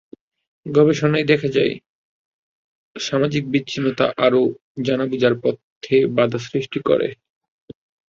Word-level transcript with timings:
গবেষণায় 0.65 1.25
দেখা 1.25 1.47
গেছে, 1.47 1.63
সামাজিক 2.95 3.43
বিচ্ছিন্নতা 3.49 4.05
আরও 4.17 4.41
জানা-বোঝার 4.81 5.35
পথে 5.43 5.95
বাধা 6.17 6.39
সৃষ্টি 6.45 6.79
করে। 6.85 7.07